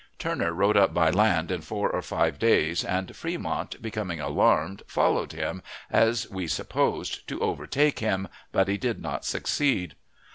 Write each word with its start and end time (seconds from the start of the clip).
Turner 0.17 0.51
rode 0.51 0.77
up 0.77 0.95
by 0.95 1.11
land 1.11 1.51
in 1.51 1.61
four 1.61 1.87
or 1.91 2.01
five 2.01 2.39
days, 2.39 2.83
and 2.83 3.15
Fremont, 3.15 3.79
becoming 3.83 4.19
alarmed, 4.19 4.81
followed 4.87 5.31
him, 5.31 5.61
as 5.91 6.27
we 6.31 6.47
supposed, 6.47 7.27
to 7.27 7.39
overtake 7.39 7.99
him, 7.99 8.27
but 8.51 8.67
he 8.67 8.79
did 8.79 8.99
not 8.99 9.25
succeed. 9.25 9.93